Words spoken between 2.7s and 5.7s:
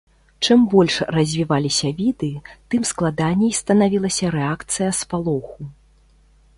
тым складаней станавілася рэакцыя спалоху.